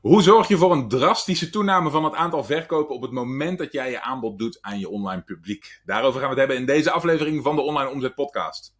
[0.00, 3.72] Hoe zorg je voor een drastische toename van het aantal verkopen op het moment dat
[3.72, 5.80] jij je aanbod doet aan je online publiek?
[5.84, 8.74] Daarover gaan we het hebben in deze aflevering van de Online Omzet Podcast.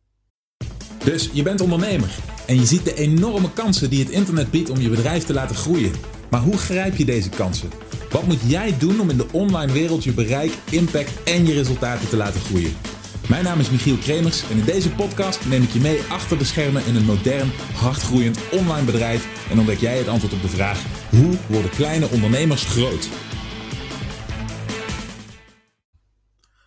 [1.04, 4.78] Dus je bent ondernemer en je ziet de enorme kansen die het internet biedt om
[4.78, 5.92] je bedrijf te laten groeien.
[6.30, 7.70] Maar hoe grijp je deze kansen?
[8.10, 12.08] Wat moet jij doen om in de online wereld je bereik, impact en je resultaten
[12.08, 12.97] te laten groeien?
[13.28, 16.44] Mijn naam is Michiel Kremers en in deze podcast neem ik je mee achter de
[16.44, 20.84] schermen in een modern, hardgroeiend online bedrijf en ontdek jij het antwoord op de vraag:
[21.10, 23.08] hoe worden kleine ondernemers groot?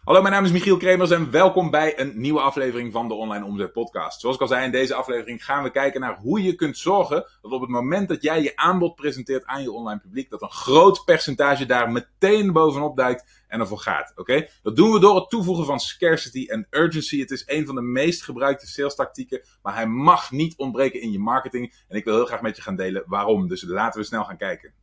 [0.04, 3.46] Hallo, mijn naam is Michiel Kremers en welkom bij een nieuwe aflevering van de Online
[3.46, 4.20] Omzet Podcast.
[4.20, 7.26] Zoals ik al zei, in deze aflevering gaan we kijken naar hoe je kunt zorgen
[7.42, 10.52] dat op het moment dat jij je aanbod presenteert aan je online publiek, dat een
[10.52, 14.12] groot percentage daar meteen bovenop duikt en ervoor gaat.
[14.16, 14.48] Oké?
[14.62, 17.20] Dat doen we door het toevoegen van scarcity en urgency.
[17.20, 21.12] Het is een van de meest gebruikte sales tactieken, maar hij mag niet ontbreken in
[21.12, 21.74] je marketing.
[21.88, 23.48] En ik wil heel graag met je gaan delen waarom.
[23.48, 24.74] Dus laten we snel gaan kijken.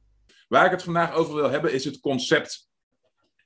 [0.48, 2.70] Waar ik het vandaag over wil hebben is het concept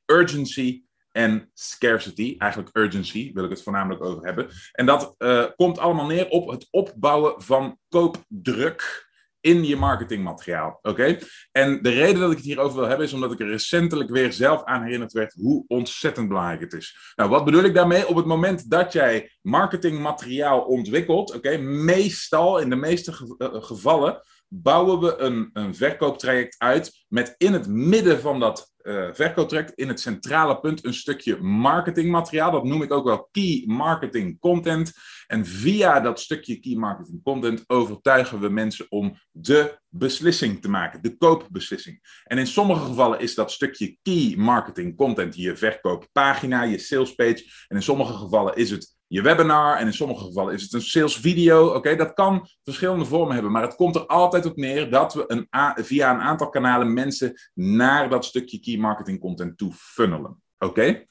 [0.06, 4.48] urgency en scarcity, eigenlijk urgency, wil ik het voornamelijk over hebben.
[4.72, 9.10] En dat uh, komt allemaal neer op het opbouwen van koopdruk
[9.42, 10.78] in je marketingmateriaal.
[10.82, 11.18] Oké?
[11.52, 14.32] En de reden dat ik het hierover wil hebben is omdat ik er recentelijk weer
[14.32, 17.12] zelf aan herinnerd werd hoe ontzettend belangrijk het is.
[17.16, 18.08] Nou, wat bedoel ik daarmee?
[18.08, 24.22] Op het moment dat jij marketingmateriaal ontwikkelt, oké, meestal in de meeste gevallen
[24.54, 29.88] bouwen we een, een verkooptraject uit met in het midden van dat uh, verkooptraject, in
[29.88, 32.50] het centrale punt, een stukje marketingmateriaal.
[32.50, 34.92] Dat noem ik ook wel key marketing content.
[35.26, 41.02] En via dat stukje key marketing content overtuigen we mensen om de beslissing te maken,
[41.02, 42.22] de koopbeslissing.
[42.24, 47.44] En in sommige gevallen is dat stukje key marketing content je verkooppagina, je salespage.
[47.68, 49.76] En in sommige gevallen is het je webinar.
[49.76, 51.74] En in sommige gevallen is het een sales video.
[51.74, 53.52] Oké, dat kan verschillende vormen hebben.
[53.52, 57.34] Maar het komt er altijd op neer dat we een via een aantal kanalen mensen
[57.54, 60.42] naar dat stukje key marketing content toe funnelen.
[60.58, 61.06] Oké?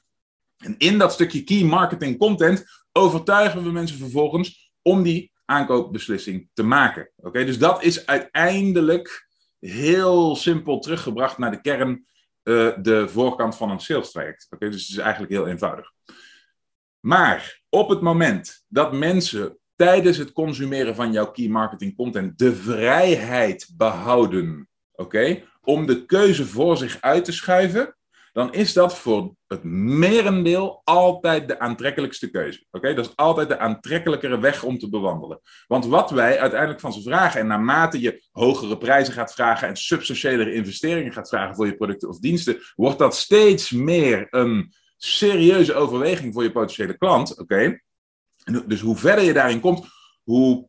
[0.56, 6.62] En in dat stukje key marketing content overtuigen we mensen vervolgens om die aankoopbeslissing te
[6.62, 7.10] maken.
[7.16, 9.28] Oké, dus dat is uiteindelijk
[9.58, 12.06] heel simpel teruggebracht naar de kern,
[12.42, 14.46] uh, de voorkant van een sales traject.
[14.50, 15.92] Oké, dus het is eigenlijk heel eenvoudig.
[17.02, 22.54] Maar op het moment dat mensen tijdens het consumeren van jouw key marketing content de
[22.54, 27.96] vrijheid behouden, oké, om de keuze voor zich uit te schuiven,
[28.32, 32.66] dan is dat voor het merendeel altijd de aantrekkelijkste keuze.
[32.70, 35.40] Oké, dat is altijd de aantrekkelijkere weg om te bewandelen.
[35.66, 39.76] Want wat wij uiteindelijk van ze vragen, en naarmate je hogere prijzen gaat vragen en
[39.76, 44.72] substantiëlere investeringen gaat vragen voor je producten of diensten, wordt dat steeds meer een
[45.04, 47.38] serieuze overweging voor je potentiële klant.
[47.38, 47.80] Oké.
[48.66, 49.86] Dus hoe verder je daarin komt,
[50.22, 50.68] hoe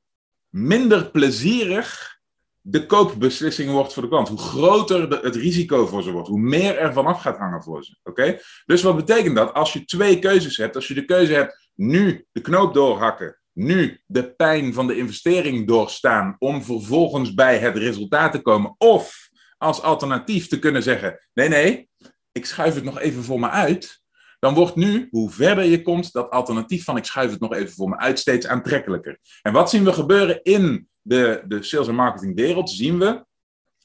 [0.49, 2.13] minder plezierig
[2.61, 4.27] de koopbeslissing wordt voor de klant.
[4.27, 6.27] Hoe groter het risico voor ze wordt.
[6.27, 7.97] Hoe meer er vanaf gaat hangen voor ze.
[8.03, 8.39] Oké?
[8.65, 9.53] Dus wat betekent dat?
[9.53, 10.75] Als je twee keuzes hebt.
[10.75, 13.39] Als je de keuze hebt nu de knoop doorhakken.
[13.53, 16.35] Nu de pijn van de investering doorstaan.
[16.39, 18.75] Om vervolgens bij het resultaat te komen.
[18.77, 21.89] Of als alternatief te kunnen zeggen: nee, nee,
[22.31, 24.02] ik schuif het nog even voor me uit
[24.43, 27.73] dan wordt nu, hoe verder je komt, dat alternatief van ik schuif het nog even
[27.73, 29.17] voor me uit steeds aantrekkelijker.
[29.41, 32.69] En wat zien we gebeuren in de, de sales en marketing wereld?
[32.69, 33.25] Zien we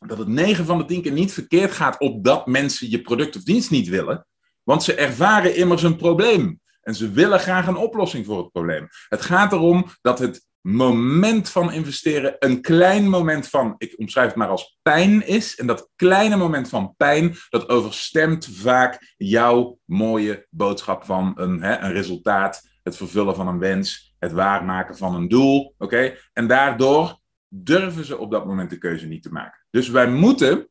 [0.07, 3.37] dat het 9 van de 10 keer niet verkeerd gaat op dat mensen je product
[3.37, 4.27] of dienst niet willen,
[4.63, 6.61] want ze ervaren immers een probleem.
[6.81, 8.89] En ze willen graag een oplossing voor het probleem.
[9.09, 14.37] Het gaat erom dat het moment van investeren een klein moment van, ik omschrijf het
[14.37, 15.57] maar als pijn is.
[15.57, 21.79] En dat kleine moment van pijn, dat overstemt vaak jouw mooie boodschap van een, hè,
[21.79, 25.75] een resultaat, het vervullen van een wens, het waarmaken van een doel.
[25.79, 26.17] Oké?
[26.33, 29.67] En daardoor durven ze op dat moment de keuze niet te maken.
[29.71, 30.69] Dus wij moeten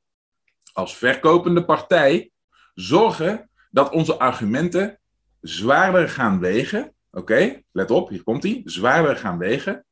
[0.74, 2.32] als verkopende partij
[2.74, 5.00] zorgen dat onze argumenten
[5.42, 8.62] zwaarder gaan wegen Oké, let op, hier komt hij.
[8.66, 9.86] Zwaarder gaan wegen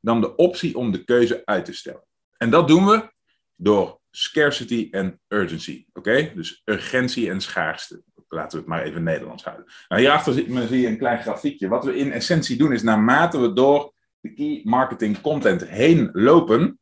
[0.00, 2.04] dan de optie om de keuze uit te stellen.
[2.36, 3.12] En dat doen we
[3.54, 5.86] door scarcity en urgency.
[5.92, 8.02] Oké, dus urgentie en schaarste.
[8.28, 9.66] Laten we het maar even Nederlands houden.
[9.88, 11.68] Nou, hierachter zie je een klein grafiekje.
[11.68, 16.78] Wat we in essentie doen is naarmate we door de key marketing content heen lopen,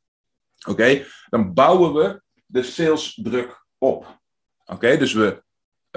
[0.69, 4.21] oké, dan bouwen we de salesdruk op.
[4.65, 5.45] Oké, dus we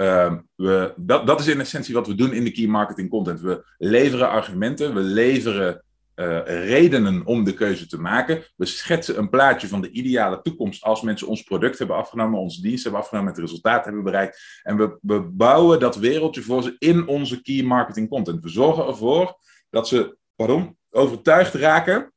[0.00, 3.40] Ehm, we, dat, dat is in essentie wat we doen in de key marketing content.
[3.40, 5.84] We leveren argumenten, we leveren
[6.16, 8.42] uh, redenen om de keuze te maken.
[8.56, 12.62] We schetsen een plaatje van de ideale toekomst als mensen ons product hebben afgenomen, onze
[12.62, 14.60] dienst hebben afgenomen, het resultaat hebben bereikt.
[14.62, 18.42] En we, we bouwen dat wereldje voor ze in onze key marketing content.
[18.42, 19.36] We zorgen ervoor
[19.70, 22.12] dat ze pardon, overtuigd raken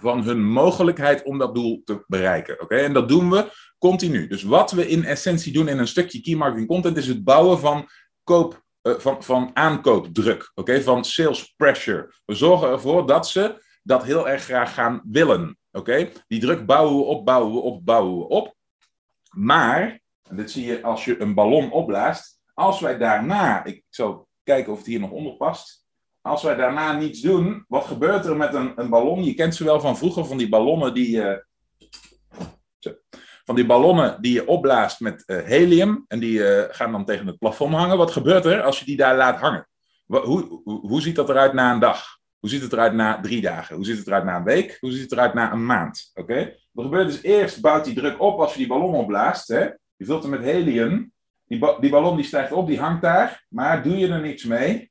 [0.00, 2.60] van hun mogelijkheid om dat doel te bereiken.
[2.62, 4.26] Oké, En dat doen we continu.
[4.26, 7.58] Dus wat we in essentie doen in een stukje key marketing content is het bouwen
[7.58, 7.88] van
[8.24, 8.64] koop.
[8.82, 12.14] eh, van, van aankoopdruk, oké, van sales pressure.
[12.24, 15.58] We zorgen ervoor dat ze dat heel erg graag gaan willen.
[15.72, 18.54] Oké, Die druk bouwen we op, bouwen we op, bouwen we op.
[19.34, 24.28] Maar, en dit zie je als je een ballon opblaast, als wij daarna, ik zal
[24.42, 25.85] kijken of het hier nog onder past.
[26.26, 29.24] Als wij daarna niets doen, wat gebeurt er met een, een ballon?
[29.24, 31.38] Je kent ze wel van vroeger, van die ballonnen die, eh,
[33.44, 36.04] van die ballonnen die je opblaast met eh, helium.
[36.08, 37.96] En die eh, gaan dan tegen het plafond hangen.
[37.96, 39.68] Wat gebeurt er als je die daar laat hangen?
[40.06, 40.20] Hoe,
[40.64, 42.18] hoe, hoe ziet dat eruit na een dag?
[42.38, 43.76] Hoe ziet het eruit na drie dagen?
[43.76, 44.76] Hoe ziet het eruit na een week?
[44.80, 46.10] Hoe ziet het eruit na een maand?
[46.14, 46.54] Oké?
[46.72, 49.48] Wat gebeurt dus eerst, bouwt die druk op als je die ballon opblaast.
[49.48, 49.64] Hè?
[49.96, 51.12] Je vult hem met helium.
[51.44, 53.44] Die, die ballon die stijgt op, die hangt daar.
[53.48, 54.90] Maar doe je er niks mee,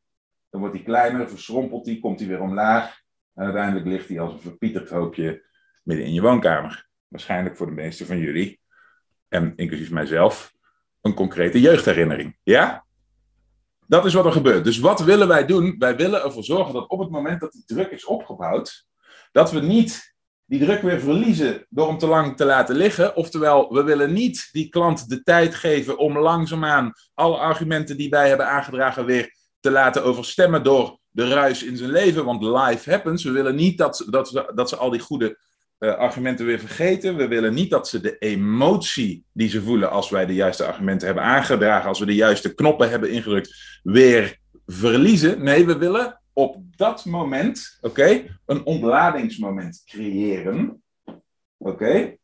[0.55, 3.01] dan wordt die kleiner, verschrompelt die, komt die weer omlaag.
[3.33, 5.45] En uiteindelijk ligt die als een verpieterd hoopje
[5.83, 6.87] midden in je woonkamer.
[7.07, 8.59] Waarschijnlijk voor de meeste van jullie,
[9.27, 10.53] en inclusief mijzelf,
[11.01, 12.37] een concrete jeugdherinnering.
[12.43, 12.85] Ja?
[13.87, 14.63] Dat is wat er gebeurt.
[14.63, 15.75] Dus wat willen wij doen?
[15.79, 18.87] Wij willen ervoor zorgen dat op het moment dat die druk is opgebouwd,
[19.31, 20.15] dat we niet
[20.45, 23.15] die druk weer verliezen door hem te lang te laten liggen.
[23.15, 28.27] Oftewel, we willen niet die klant de tijd geven om langzaamaan alle argumenten die wij
[28.27, 29.34] hebben aangedragen weer
[29.65, 32.25] te laten overstemmen door de ruis in zijn leven.
[32.25, 33.23] Want life happens.
[33.23, 35.37] We willen niet dat, dat, ze, dat ze al die goede
[35.77, 37.15] eh, argumenten weer vergeten.
[37.15, 41.07] We willen niet dat ze de emotie die ze voelen als wij de juiste argumenten
[41.07, 45.43] hebben aangedragen, als we de juiste knoppen hebben ingedrukt, weer verliezen.
[45.43, 50.83] Nee, we willen op dat moment, oké, een ontladingsmoment creëren.
[51.57, 52.15] Oké?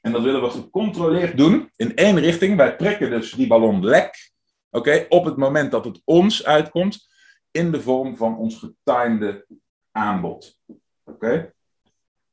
[0.00, 2.56] En dat willen we gecontroleerd doen in één richting.
[2.56, 4.29] Wij trekken dus die ballon lek,
[4.70, 7.08] oké, op het moment dat het ons uitkomt,
[7.50, 9.46] in de vorm van ons getimede
[9.90, 10.58] aanbod.
[11.04, 11.52] Oké?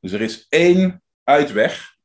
[0.00, 1.96] Dus er is één uitweg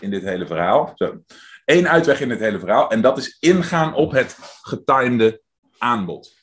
[0.00, 0.92] in dit hele verhaal.
[0.94, 1.22] Zo.
[1.64, 2.90] Eén uitweg in dit hele verhaal.
[2.90, 5.42] En dat is ingaan op het getimede
[5.78, 6.37] aanbod.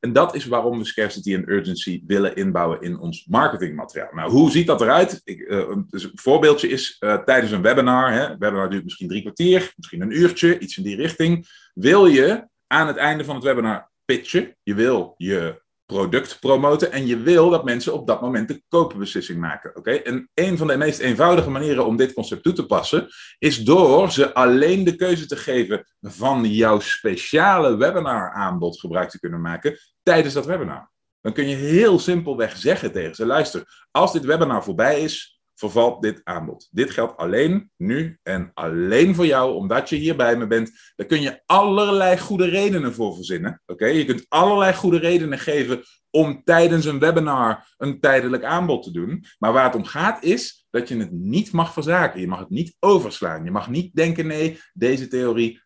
[0.00, 4.14] En dat is waarom we scarcity en urgency willen inbouwen in ons marketingmateriaal.
[4.14, 5.20] Nou, hoe ziet dat eruit?
[5.24, 8.12] Ik, eh, dus een voorbeeldje is eh, tijdens een webinar.
[8.12, 11.46] Hè, webinar duurt misschien drie kwartier, misschien een uurtje, iets in die richting.
[11.74, 14.56] Wil je aan het einde van het webinar pitchen?
[14.62, 19.40] Je wil je product promoten en je wil dat mensen op dat moment de koopbeslissing
[19.40, 19.76] maken.
[19.76, 19.90] Oké?
[19.90, 23.08] En een van de meest eenvoudige manieren om dit concept toe te passen
[23.38, 29.18] is door ze alleen de keuze te geven van jouw speciale webinar aanbod gebruik te
[29.18, 30.90] kunnen maken tijdens dat webinar.
[31.20, 36.02] Dan kun je heel simpelweg zeggen tegen ze: luister, als dit webinar voorbij is, vervalt
[36.02, 36.68] dit aanbod.
[36.70, 40.72] Dit geldt alleen nu en alleen voor jou, omdat je hier bij me bent.
[40.96, 43.62] Daar kun je allerlei goede redenen voor verzinnen.
[43.66, 48.90] Oké, Je kunt allerlei goede redenen geven om tijdens een webinar een tijdelijk aanbod te
[48.90, 49.24] doen.
[49.38, 52.20] Maar waar het om gaat is dat je het niet mag verzaken.
[52.20, 53.44] Je mag het niet overslaan.
[53.44, 55.60] Je mag niet denken: nee, deze theorie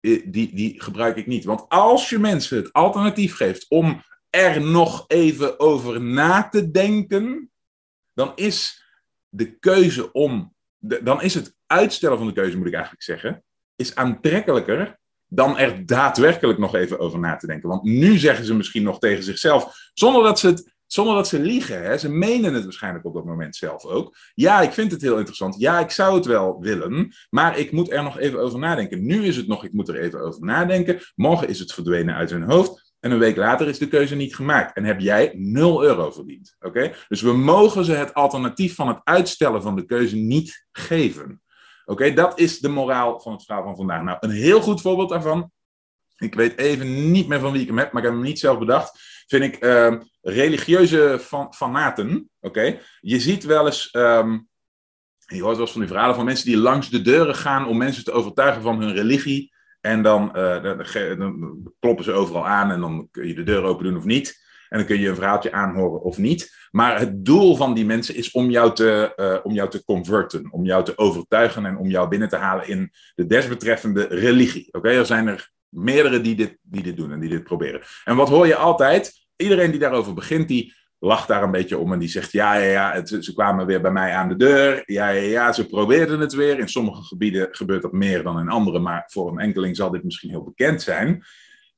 [0.00, 1.44] eh, die, die gebruik ik niet.
[1.44, 7.50] Want als je mensen het alternatief geeft om er nog even over na te denken,
[8.12, 8.83] dan is
[9.36, 13.44] de keuze om, dan is het uitstellen van de keuze, moet ik eigenlijk zeggen,
[13.76, 17.68] is aantrekkelijker dan er daadwerkelijk nog even over na te denken.
[17.68, 21.40] Want nu zeggen ze misschien nog tegen zichzelf, zonder dat ze het zonder dat ze
[21.40, 21.82] liegen.
[21.82, 21.98] Hè?
[21.98, 24.16] Ze menen het waarschijnlijk op dat moment zelf ook.
[24.34, 25.54] Ja, ik vind het heel interessant.
[25.58, 27.12] Ja, ik zou het wel willen.
[27.30, 29.06] Maar ik moet er nog even over nadenken.
[29.06, 31.00] Nu is het nog, ik moet er even over nadenken.
[31.14, 32.83] Morgen is het verdwenen uit hun hoofd.
[33.04, 34.76] En een week later is de keuze niet gemaakt.
[34.76, 36.56] En heb jij 0 euro verdiend.
[36.60, 36.94] Oké?
[37.08, 41.42] Dus we mogen ze het alternatief van het uitstellen van de keuze niet geven.
[41.84, 44.02] Oké, dat is de moraal van het verhaal van vandaag.
[44.02, 45.50] Nou, een heel goed voorbeeld daarvan.
[46.16, 48.38] Ik weet even niet meer van wie ik hem heb, maar ik heb hem niet
[48.38, 48.98] zelf bedacht.
[49.26, 52.30] Vind ik ehm, religieuze fan, fanaten.
[52.40, 53.90] Oké, je ziet wel eens.
[53.90, 54.38] ehm,
[55.26, 57.76] je hoort wel eens van die verhalen van mensen die langs de deuren gaan om
[57.76, 59.53] mensen te overtuigen van hun religie.
[59.84, 60.62] En dan, eh,
[61.18, 64.42] dan kloppen ze overal aan en dan kun je de deur open doen of niet.
[64.68, 66.68] En dan kun je een verhaaltje aanhoren of niet.
[66.70, 70.48] Maar het doel van die mensen is om jou te, eh, om jou te converten,
[70.50, 74.68] om jou te overtuigen en om jou binnen te halen in de desbetreffende religie.
[74.70, 77.80] Oké, er zijn er meerdere die dit, die dit doen en die dit proberen.
[78.04, 79.12] En wat hoor je altijd?
[79.36, 80.74] Iedereen die daarover begint, die
[81.04, 83.90] lacht daar een beetje om en die zegt: Ja, ja, ja, ze kwamen weer bij
[83.90, 84.82] mij aan de deur.
[84.86, 86.58] Ja, ja, ja, ze probeerden het weer.
[86.58, 90.04] In sommige gebieden gebeurt dat meer dan in andere, maar voor een enkeling zal dit
[90.04, 91.24] misschien heel bekend zijn.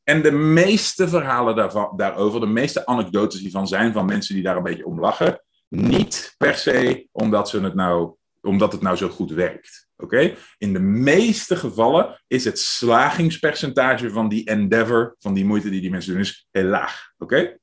[0.03, 4.57] En de meeste verhalen daarvan, daarover, de meeste anekdotes hiervan zijn van mensen die daar
[4.57, 5.41] een beetje om lachen.
[5.69, 9.89] Niet per se omdat, ze het, nou, omdat het nou zo goed werkt.
[9.97, 10.35] Oké?
[10.59, 15.91] In de meeste gevallen is het slagingspercentage van die endeavor, van die moeite die die
[15.91, 17.13] mensen doen, is heel laag.
[17.19, 17.57] Oké?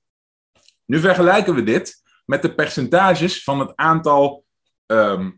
[0.86, 4.46] Nu vergelijken we dit met de percentages van het aantal.
[4.86, 5.32] ehm,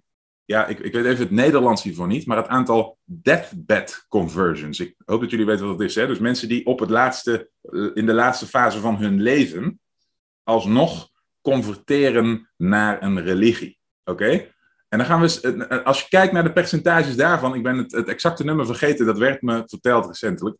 [0.45, 4.79] ja, ik, ik weet even het Nederlands hiervoor niet, maar het aantal deathbed conversions.
[4.79, 5.95] Ik hoop dat jullie weten wat dat is.
[5.95, 6.07] Hè?
[6.07, 9.79] Dus mensen die op het laatste, eh, in de laatste fase van hun leven
[10.43, 11.09] alsnog
[11.41, 13.79] converteren naar een religie.
[14.03, 14.29] Oké?
[14.89, 17.77] En dan gaan we, eens- eh, als je kijkt naar de percentages daarvan, ik ben
[17.77, 20.57] het, het exacte nummer vergeten, dat werd me verteld recentelijk.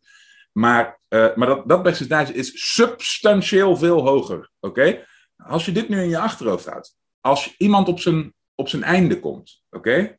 [0.56, 4.50] Maar, eh, maar dat, dat percentage is substantieel veel hoger.
[4.60, 5.06] Oké?
[5.36, 9.20] Als je dit nu in je achterhoofd houdt, als iemand op zijn, op zijn einde
[9.20, 10.18] komt, oké?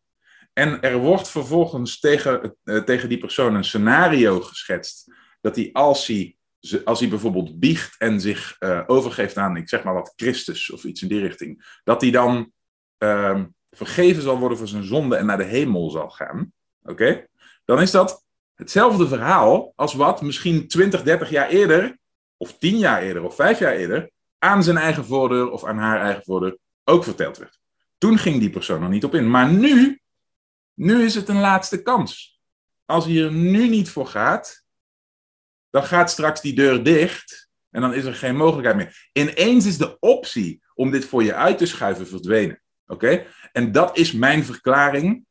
[0.54, 6.08] En er wordt vervolgens tegen, eh, tegen die persoon een scenario geschetst, dat hij als
[6.08, 6.36] hij,
[6.84, 10.84] als hij bijvoorbeeld biegt en zich eh, overgeeft aan, ik zeg maar wat, Christus of
[10.84, 12.52] iets in die richting, dat hij dan
[12.98, 17.26] ehm, vergeven zal worden voor zijn zonde en naar de hemel zal gaan, oké?
[17.66, 18.26] Dan is dat
[18.58, 21.98] hetzelfde verhaal als wat misschien 20, 30 jaar eerder,
[22.38, 26.02] of 10 jaar eerder, of 5 jaar eerder, aan zijn eigen voordeur of aan haar
[26.02, 27.60] eigen voordeur ook verteld werd.
[27.98, 29.30] Toen ging die persoon er niet op in.
[29.30, 30.02] Maar nu,
[30.74, 32.40] nu is het een laatste kans.
[32.86, 34.64] Als hij er nu niet voor gaat,
[35.70, 39.10] dan gaat straks die deur dicht en dan is er geen mogelijkheid meer.
[39.14, 42.62] Ineens is de optie om dit voor je uit te schuiven verdwenen.
[42.88, 43.26] Oké?
[43.52, 45.27] En dat is mijn verklaring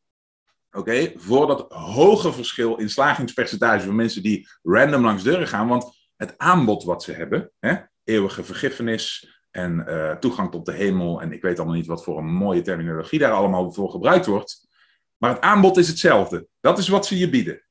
[0.71, 5.69] Oké, voor dat hoge verschil in slagingspercentage van mensen die random langs deuren gaan.
[5.69, 11.21] Want het aanbod wat ze hebben, hè, eeuwige vergiffenis en eh, toegang tot de hemel.
[11.21, 14.69] En ik weet allemaal niet wat voor een mooie terminologie daar allemaal voor gebruikt wordt.
[15.17, 16.47] Maar het aanbod is hetzelfde.
[16.61, 17.65] Dat is wat ze je bieden.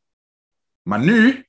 [0.82, 1.48] Maar nu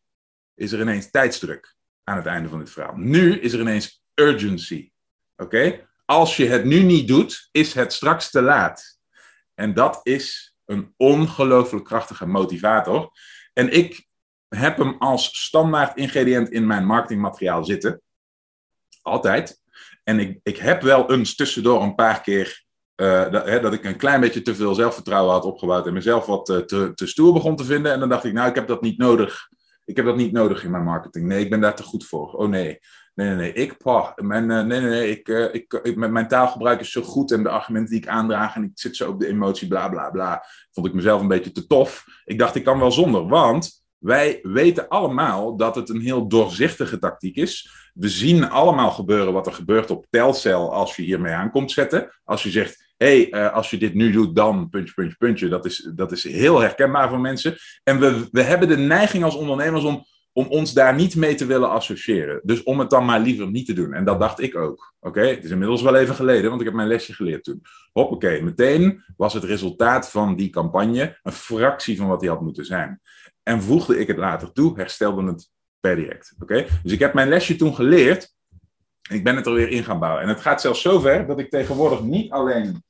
[0.55, 2.97] is er ineens tijdsdruk aan het einde van dit verhaal.
[2.97, 4.91] Nu is er ineens urgency.
[5.37, 5.89] Oké?
[6.05, 8.99] Als je het nu niet doet, is het straks te laat.
[9.55, 13.11] En dat is een ongelooflijk krachtige motivator.
[13.53, 14.07] En ik
[14.49, 18.03] heb hem als standaard ingrediënt in mijn marketingmateriaal zitten.
[19.03, 19.61] Altijd.
[20.05, 23.85] En ik, ik heb wel eens tussendoor een paar keer eh, dat, hè, dat ik
[23.85, 27.33] een klein beetje te veel zelfvertrouwen had opgebouwd en mezelf wat eh, te, te stoer
[27.33, 27.93] begon te vinden.
[27.93, 29.49] En dan dacht ik, nou, ik heb dat niet nodig.
[29.85, 31.27] Ik heb dat niet nodig in mijn marketing.
[31.27, 32.33] Nee, ik ben daar te goed voor.
[32.33, 32.79] Oh nee.
[33.17, 33.53] Nee, nee, nee.
[33.53, 35.11] Ik, pah, mijn, eh, nee, nee, nee.
[35.11, 38.57] Ik, eh, ik, ik, mijn taalgebruik is zo goed en de argumenten die ik aandraag
[38.57, 40.45] en ik zit zo op de emotie, bla bla bla.
[40.73, 42.05] Vond ik mezelf een beetje te tof.
[42.25, 43.29] Ik dacht, ik kan wel zonder.
[43.29, 47.71] Want wij weten allemaal dat het een heel doorzichtige tactiek is.
[47.95, 52.11] We zien allemaal gebeuren wat er gebeurt op Telcel als je hiermee aankomt zetten.
[52.25, 55.49] Als je zegt, hé, hey, uh, als je dit nu doet, dan puntje, puntje, puntje.
[55.49, 57.57] Dat is, dat is heel herkenbaar voor mensen.
[57.83, 60.05] En we, we hebben de neiging als ondernemers om,
[60.37, 62.41] om ons daar niet mee te willen associëren.
[62.43, 63.93] Dus om het dan maar liever niet te doen.
[63.93, 64.95] En dat dacht ik ook.
[65.01, 67.63] Oké, het is inmiddels wel even geleden, want ik heb mijn lesje geleerd toen.
[67.93, 72.65] Hoppakee, meteen was het resultaat van die campagne een fractie van wat die had moeten
[72.65, 73.01] zijn.
[73.43, 75.51] En voegde ik het later toe, herstelde het
[75.81, 76.35] per direct.
[76.39, 78.35] Oké, dus ik heb mijn lesje toen geleerd.
[79.11, 80.23] Ik ben het er weer in gaan bouwen.
[80.23, 82.85] En het gaat zelfs zover dat ik tegenwoordig niet alleen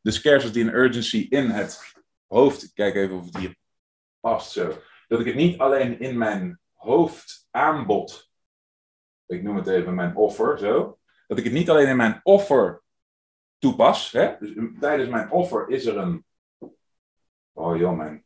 [0.00, 1.92] de scarcity en urgency in het
[2.26, 2.62] hoofd.
[2.62, 3.56] Ik kijk even of het hier
[4.20, 4.82] past zo.
[5.08, 8.30] Dat ik het niet alleen in mijn hoofdaanbod.
[9.26, 10.98] Ik noem het even mijn offer zo.
[11.26, 12.82] Dat ik het niet alleen in mijn offer
[13.58, 14.12] toepas.
[14.12, 14.34] Hè?
[14.40, 16.24] Dus tijdens mijn offer is er een.
[17.52, 18.24] Oh joh, mijn,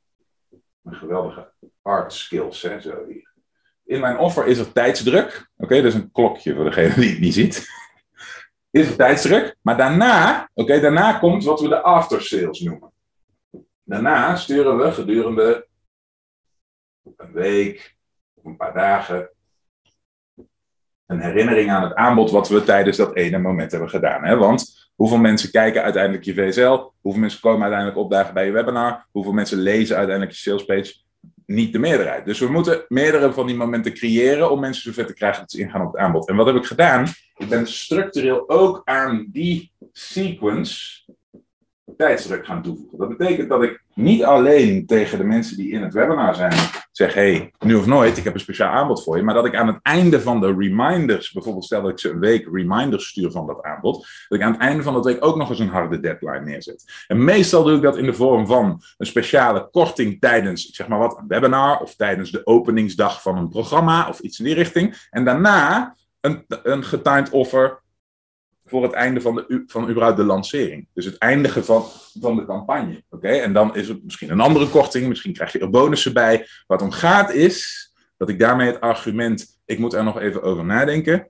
[0.80, 1.52] mijn geweldige
[1.82, 2.62] art skills.
[2.62, 2.80] Hè?
[2.80, 3.32] Zo hier.
[3.84, 5.50] In mijn offer is er tijdsdruk.
[5.56, 7.66] Oké, dat is een klokje voor degene die het niet ziet.
[8.70, 9.56] Is er tijdsdruk.
[9.62, 12.92] Maar daarna, oké, daarna komt wat we de after sales noemen.
[13.82, 15.66] Daarna sturen we gedurende
[17.16, 17.96] een week
[18.44, 19.30] een paar dagen
[21.12, 24.24] een herinnering aan het aanbod wat we tijdens dat ene moment hebben gedaan.
[24.24, 24.36] Hè?
[24.36, 26.90] Want hoeveel mensen kijken uiteindelijk je VSL?
[27.00, 29.06] Hoeveel mensen komen uiteindelijk opdagen bij je webinar?
[29.10, 30.94] Hoeveel mensen lezen uiteindelijk je salespage?
[31.46, 32.24] Niet de meerderheid.
[32.24, 35.60] Dus we moeten meerdere van die momenten creëren om mensen zover te krijgen dat ze
[35.60, 36.28] ingaan op het aanbod.
[36.28, 37.06] En wat heb ik gedaan?
[37.36, 41.02] Ik ben structureel ook aan die sequence
[41.96, 42.98] tijdsdruk gaan toevoegen.
[42.98, 46.52] Dat betekent dat ik niet alleen tegen de mensen die in het webinar zijn
[46.92, 49.56] zeg, hey, nu of nooit, ik heb een speciaal aanbod voor je, maar dat ik
[49.56, 53.30] aan het einde van de reminders, bijvoorbeeld stel dat ik ze een week reminders stuur
[53.30, 55.68] van dat aanbod, dat ik aan het einde van de week ook nog eens een
[55.68, 57.04] harde deadline neerzet.
[57.06, 60.98] En meestal doe ik dat in de vorm van een speciale korting tijdens, zeg maar
[60.98, 65.06] wat, een webinar of tijdens de openingsdag van een programma of iets in die richting.
[65.10, 67.81] En daarna een, een getimed offer
[68.72, 70.88] voor het einde van, de, van überhaupt de lancering.
[70.94, 71.84] Dus het eindigen van,
[72.20, 73.04] van de campagne.
[73.10, 73.28] Oké?
[73.28, 76.46] En dan is het misschien een andere korting, misschien krijg je er bonussen bij.
[76.66, 80.64] Wat om gaat is dat ik daarmee het argument, ik moet er nog even over
[80.64, 81.28] nadenken,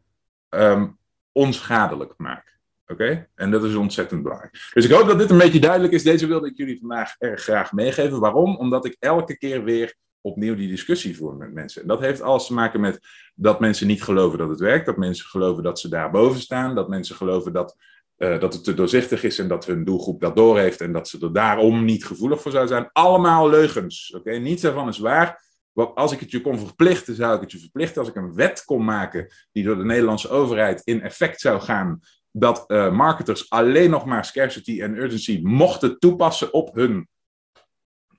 [0.50, 0.99] um,
[1.32, 2.58] onschadelijk maak.
[2.87, 4.70] Oké, en dat is ontzettend belangrijk.
[4.72, 6.02] Dus ik hoop dat dit een beetje duidelijk is.
[6.02, 8.20] Deze wilde ik jullie vandaag erg graag meegeven.
[8.20, 8.56] Waarom?
[8.56, 11.82] Omdat ik elke keer weer opnieuw die discussie voer met mensen.
[11.82, 13.00] En dat heeft alles te maken met
[13.34, 16.88] dat mensen niet geloven dat het werkt, dat mensen geloven dat ze daarboven staan, dat
[16.88, 17.76] mensen geloven dat
[18.18, 21.18] uh, dat het te doorzichtig is en dat hun doelgroep dat doorheeft en dat ze
[21.20, 22.90] er daarom niet gevoelig voor zou zijn.
[22.92, 24.14] Allemaal leugens.
[24.16, 25.42] Oké, Niets daarvan is waar.
[25.72, 28.00] Want als ik het je kon verplichten, zou ik het je verplichten.
[28.00, 32.00] Als ik een wet kon maken die door de Nederlandse overheid in effect zou gaan,
[32.30, 37.08] dat uh, marketers alleen nog maar scarcity en urgency mochten toepassen op hun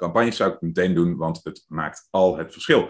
[0.04, 2.90] campagnes, zou ik meteen doen, want het maakt al het verschil.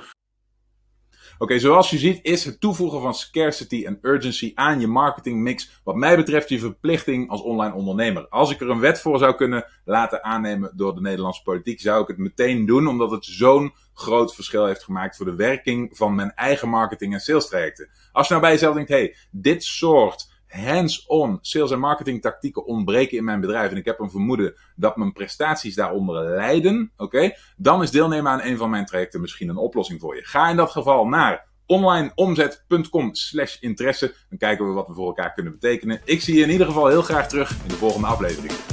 [1.37, 5.95] Oké, zoals je ziet is het toevoegen van scarcity en urgency aan je marketingmix wat
[5.95, 8.27] mij betreft je verplichting als online ondernemer.
[8.27, 12.01] Als ik er een wet voor zou kunnen laten aannemen door de Nederlandse politiek, zou
[12.01, 16.15] ik het meteen doen, omdat het zo'n groot verschil heeft gemaakt voor de werking van
[16.15, 17.89] mijn eigen marketing en sales trajecten.
[18.11, 23.17] Als je nou bij jezelf denkt, hey, dit soort hands-on sales en marketing tactieken ontbreken
[23.17, 27.81] in mijn bedrijf en ik heb een vermoeden dat mijn prestaties daaronder lijden, oké, dan
[27.81, 30.25] is deelnemen aan een van mijn trajecten misschien een oplossing voor je.
[30.25, 34.13] Ga in dat geval naar onlineomzet.com slash interesse.
[34.29, 36.01] Dan kijken we wat we voor elkaar kunnen betekenen.
[36.05, 38.72] Ik zie je in ieder geval heel graag terug in de volgende aflevering.